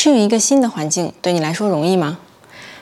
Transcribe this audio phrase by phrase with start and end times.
[0.00, 2.18] 适应一个新的环境对你来说容易吗？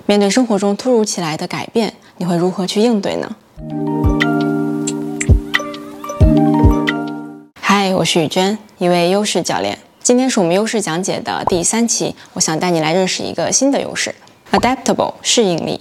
[0.05, 3.35] 面对生活中突如其来的改变，你会如何去应对呢？
[7.59, 9.79] 嗨，我是雨娟，一位优势教练。
[10.03, 14.15] 今天是我们优势讲解的第三期，我想带你来认识一个新的优势
[14.53, 15.81] ——adaptable 适应力。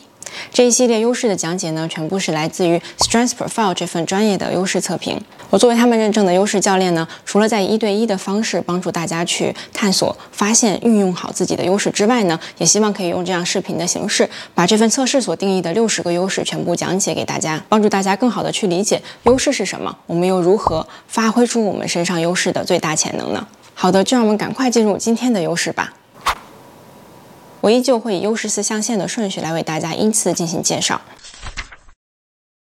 [0.55, 5.20] 这一系列优势的讲解呢，全部是来自于 Strength Profile 这份专业的优势测评。
[5.49, 23.45] 我作为他们认证的优势教练呢，除了在一对一的方式帮助大家去探索、发现、运用好自己的优势之外呢，也希望可以用这样视频的形式，把这份测试所定义的六十个优势全部讲解给大家，帮助大家更好的去理解优势是什么，我们又如何发挥出我们身上优势的最大潜能呢？
[23.73, 25.91] 好的，就让我们赶快进入今天的优势吧。
[27.65, 31.01] 我依旧会以优势四象限的顺序来为大家依次进行介绍。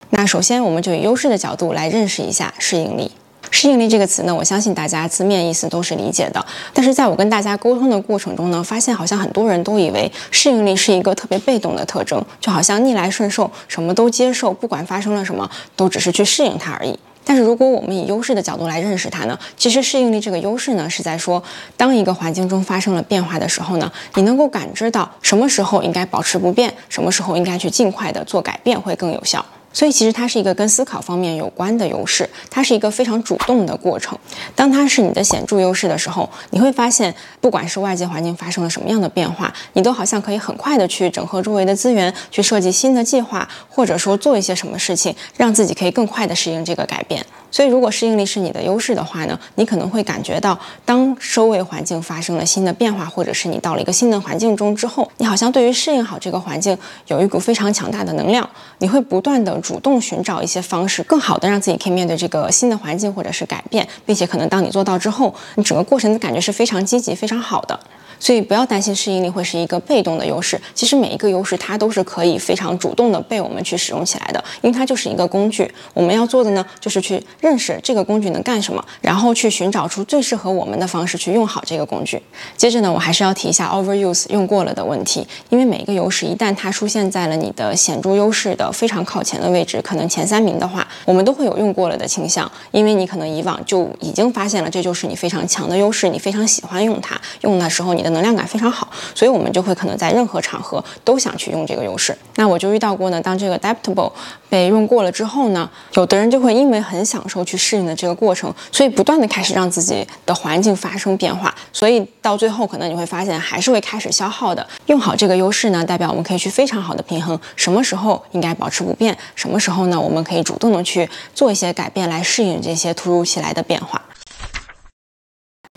[0.10, 3.12] 那首先，我们就以优势的角度来认识一下适应力。
[3.52, 6.44] 适应力这个词呢，我相信大家字面意思都是理解的。
[6.74, 16.98] 但是在我跟大家沟通的过程中呢，发现好像很多人都以为适应力是一个特别被动的特征，就好像逆来顺受，什么都接受，不管发生了什么，都只是去适应它而已。
[17.28, 21.44] 但是如果我们以优势的角度来认识它呢，其实适应力这个优势呢，是在说，
[21.76, 29.46] 当一个环境中发生了变化的时候呢，你能够感知到什么时候应该保持不变，什么时候应该去尽快的做改变会更有效。
[29.78, 34.18] 所以其实它是一个跟思考方面有关的优势，它是一个非常主动的过程。
[34.56, 47.24] 当它是你的显著优势的时候，你会发现，不管是外界环境发生了什么样的变化，你都好像可以很快的去整合周围的资源，去设计新的计划，或者说做一些什么事情，让自己可以更快的适应这个改变。
[47.50, 58.48] 所以，如果适应力是你的优势的话呢，你可能会感觉到，当周围环境发生了新的变化，或者是你到了一个新的环境中之后，你好像对于适应好这个环境有一股非常强大的能量，
[58.80, 67.80] 你会不断的主动寻找一些方式，更好的让自己可以面对这个新的环境或者是改变，并且可能当你做到之后，你整个过程的感觉是非常积极、非常好的。
[68.20, 75.72] 所以不要担心适应力会是一个被动的优势，其实每一个优势它都是可以非常主动的被我们去使用起来的，因为它就是一个工具。
[75.94, 82.20] 我们要做的呢，就是去认识这个工具能干什么，然后去寻找出最适合我们的方式去用好这个工具。
[82.56, 98.07] 接着呢，我还是要提一下 overuse 用过了的问题，因为每一个优势一旦它出现在了你的显著优势的非常靠前的位置，可能前三名的话，我们都会有用过了的倾向，因为你可能以往就已经发现了这就是你非常强的优势，你非常喜欢用它，用的时候你。
[98.12, 102.18] 能量感非常好，所以我们就会可能在任何场合都想去用这个优势。
[102.36, 104.12] 那我就遇到过呢，当这个 adaptable
[104.50, 114.66] 被用过了之后呢，有的人就会因为很享受去适应的这个过程，所以不断的开始让自己的环境发生变化，所以到最后可能你会发现还是会开始消耗的。
[114.86, 124.02] 用好这个优势呢，代表我们可以去非常好的平衡什么时候应该保持不变，什么时候呢，我们可以主动的去做一些改变来适应这些突如其来的变化。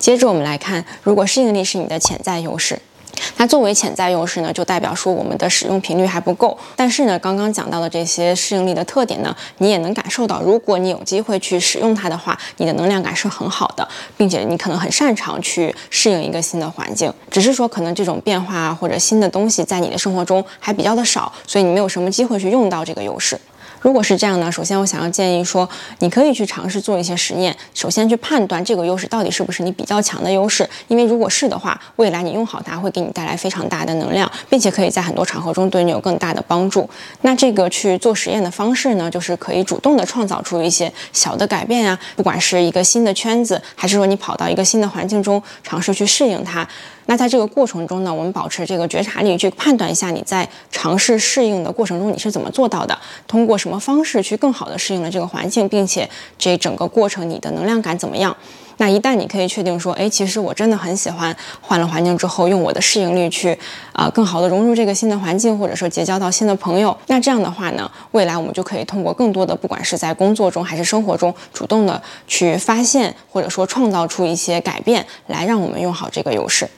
[0.00, 2.80] 接着我们来看，如果适应力是你的潜在优势，
[3.36, 6.56] 那作为潜在优势呢，就代表说我们的使用频率还不够。
[6.74, 17.12] 但是呢，刚刚讲到的这些适应力的特点呢，你也能感受到，如果你有机会去使用它的话，你的能量感是很好的，并且你可能很擅长去适应一个新的环境。
[17.30, 23.38] 只是说，可能这种变化或者新的东西在你的生活中还比较的少，所以你没有什么机会去用到这个优势。
[23.80, 25.68] 如果是这样呢，首先我想要建议说，
[26.00, 36.88] 你可以去尝试做一些实验，首先去判断这个优势到底是不是你比较强的优势，因为如果是的话，未来你用好它会给你带来非常大的能量，并且可以在很多场合中对你有更大的帮助。
[37.22, 46.68] 那这个去做实验的方式呢，就是可以主动的创造出一些小的改变呀，不管是一个新的圈子，还是说你跑到一个新的环境中尝试去适应它。
[47.10, 58.36] 那在这个过程中呢，我们保持这个觉察力去判断一下你在尝试适应的过程中你是怎么做到的，通过什么方式去更好的适应了这个环境，并且这整个过程你的能量感怎么样？
[58.76, 63.58] 那一旦你可以确定说，哎，其实我真的很喜欢换了环境之后用我的适应力去
[63.92, 76.68] 啊更好的融入这个新的环境，或者说结交到新的朋友，那这样的话呢，未来我们就可以通过更多的不管是在工作中还是生活中，主动的去发现或者说创造出一些改变，来让我们用好这个优势。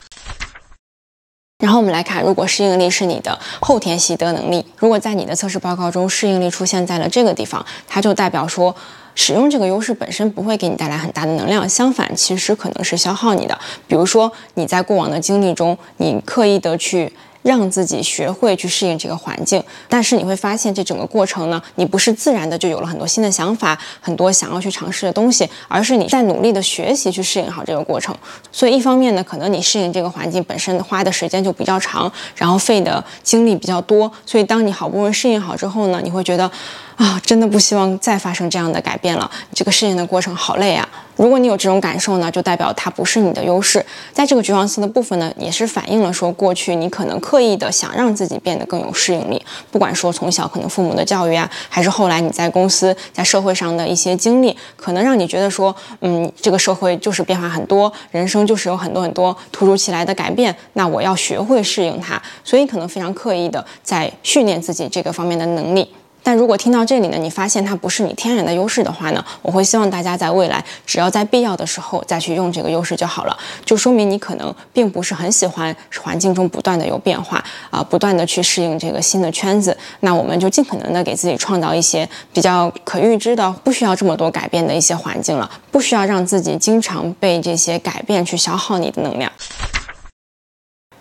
[1.63, 8.75] 然后我们来看，如果适应力是你的后天习得能力，如果在你的测试报告中适应力出现在了这个地方，它就代表说，
[9.15, 13.57] 使用这个优势本身不会给你带来很大的能量，相反，其实可能是消耗你的。
[13.87, 17.13] 比如说你在过往的经历中，你刻意的去。
[17.43, 28.15] 让自己学会去适应这个环境，但是你会发现这整个过程呢，你不是自然的就有了很多新的想法，很多想要去尝试的东西，而是你在努力的学习去适应好这个过程。
[28.51, 36.49] 所以一方面呢，可能你适应这个环境本身花的时间就比较长，然后费的精力比较多，所以当你好不容易适应好之后呢，你会觉得
[36.95, 40.87] 啊，真的不希望再发生这样的改变了，这个适应的过程好累啊。
[41.15, 43.85] 如果你有这种感受呢，就代表它不是你的优势。
[44.11, 49.39] 在这个橘黄色的部分呢，也是反映了说过去你可能刻意的想让自己变得更有适应力。
[49.71, 62.19] 不管说从小可能父母的教育啊，还是后来你在公司、在社会上的一些经历，可能让你觉得说，嗯，这个社会就是变化很多，人生就是有很多很多突如其来的改变，那我要学会适应它。
[62.43, 65.87] 所以可能非常刻意的在训练自己这个方面的能力。
[66.25, 79.77] 但如果听到这里呢，你发现它不是你天然的优势的话呢，我会希望大家在未来只要在必要的时候再去用这个优势就好了，就说明你可能并不是很喜欢环境中不断的有变化啊，不断的去适应这个新的圈子。
[79.99, 89.29] 那我们就尽可能的给自己创造一些比较可预知的，不需要这么多改变的一些环境了，不需要让自己经常被这些改变去消耗你的能量。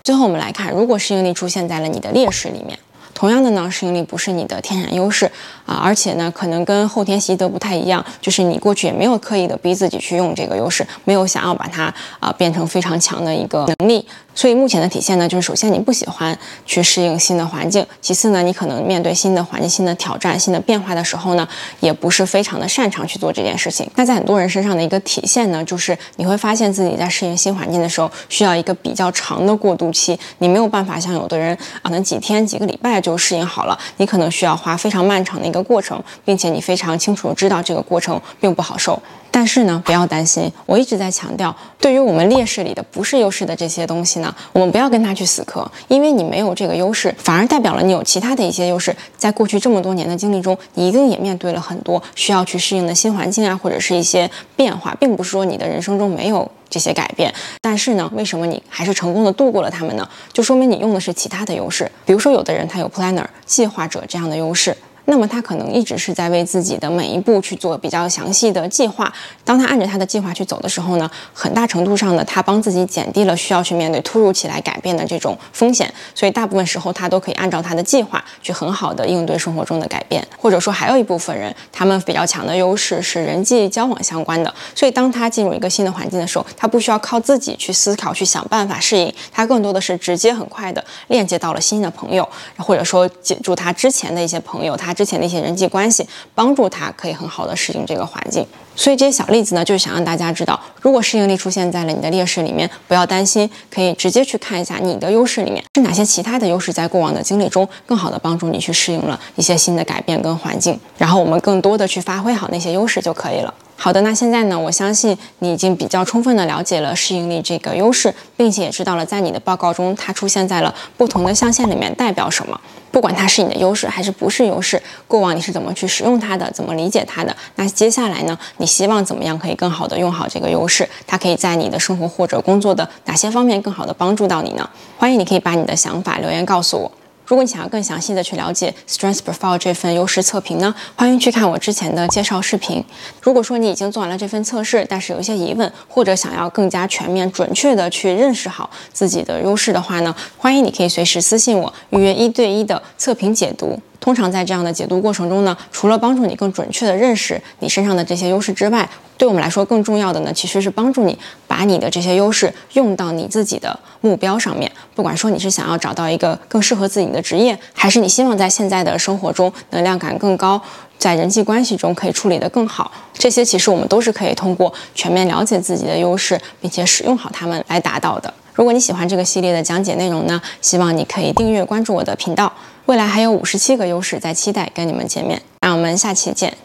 [0.02, 2.76] 最后我们来看，如果适应力出现在了你的劣势里面。
[3.22, 5.30] 同样的呢，适应力不是你的天然优势
[5.64, 14.04] 啊，而且呢，可能跟后天习得不太一样，就是你过去也没有刻意的逼自己去用这个优势，没有想要把它啊变成非常强的一个能力。
[14.34, 16.36] 所以目前的体现呢，就是首先你不喜欢
[16.66, 21.46] 去适应新的环境，其次呢，你可能面对新的环境、新的挑战、新的变化的时候呢，
[21.78, 23.88] 也不是非常的擅长去做这件事情。
[23.94, 39.00] 那在很多人身上的一个体现呢，就是你会发现自己在适应新环境的时候，需要一个比较长的过渡期，你没有办法像有的人啊，能几天、几个礼拜就适应好了，你可能需要花非常漫长的一个过程，并且你非常清楚知道这个过程并不好受。
[39.34, 48.94] 但是呢，不要担心，我一直在强调，对于我们劣势里的不是优势的这些东西呢，我们不要跟他去死磕，因为你没有这个优势，反而代表了你有其他的一些优势。
[49.16, 57.32] 在过去这么多年的经历中，你一定也面对了很多需要去适应的新环境啊，或者是一些变化，并不是说你的人生中没有这些改变。
[57.60, 60.08] 但是呢，为什么你还是成功的度过了他们呢？
[60.32, 64.74] 就说明你用的是其他的优势，比如说有的人他有 planner 计划者这样的优势。
[65.04, 69.12] 那么他可能一直是在为自己的每一步去做比较详细的计划。
[69.44, 75.92] 当他按着他的计划去走的时候呢，很大程度上呢，他帮自己减低了需要去面对突如其来改变的这种风险。
[76.14, 80.24] 所以大部分时候他都可以按照他的计划去很好的应对生活中的改变。
[80.38, 84.54] 或者说还有一部分人，他们比较强的优势是人际交往相关的。
[84.72, 94.91] 所以当他进入一个新的环境的时候，他不需要靠自己去思考去想办法适应，他更多的是直接很快的链接到了新的朋友，或者说借助他之前的一些朋友，他。
[94.92, 98.46] 之前的一些人际关系，帮助他可以很好的适应这个环境。
[98.74, 110.80] 所以这些小例子呢，就是想让大家知道，如果适应力出现在了你的劣势里面，不要担心，可以直接去看一下你的优势里面是哪些其他的优势，在过往的经历中更好的帮助你去适应了一些新的改变跟环境。
[110.96, 113.52] 然后我们更多的去发挥好那些优势就可以了。
[113.82, 122.60] 好的，那现在呢，我相信你已经比较充分的了解了适应力这个优势，并且也知道了在你的报告中它出现在了不同的象限里面代表什么。
[122.92, 127.36] 不管它是你的优势还是不是优势，过往你是怎么去使用它的，怎么理解它的？
[127.56, 128.38] 那接下来呢？
[128.58, 130.88] 你希望怎么样可以更好的用好这个优势？
[131.04, 134.70] 它可以在你的生活或者工作的哪些方面更好的帮助到你呢？
[134.96, 136.92] 欢迎你可以把你的想法留言告诉我。
[137.32, 142.84] 如果你想要更详细的去了解 Strength Profile 这份优势测评呢，欢迎去看我之前的介绍视频。
[143.22, 153.80] 如果说你已经做完了这份测试，但是有一些疑问，或者想要更加全面、准确的去认识好自己的优势的话呢，欢迎你可以随时私信我，预约一对一的测评解读。
[153.98, 158.86] 通常在这样的解读过程中呢，除了帮助你更准确的认识你身上的这些优势之外，
[159.16, 161.16] 对我们来说更重要的呢，其实是帮助你
[161.52, 164.72] 把你的这些优势用到你自己的目标上面。
[164.94, 170.58] 不管说你是想要找到一个更适合自己的职业，还是你希望在现在的生活中能量感更高，
[170.96, 178.32] 在人际关系中可以处理得更好，这些其实我们都是可以通过全面了解自己的优势，并且使用好它们来达到的。
[178.54, 182.50] 如果你喜欢这个系列的讲解内容呢，希望你可以订阅关注我的频道。
[182.86, 186.56] 未来还有五十七个优势在期待跟你们见面，那我们下期见。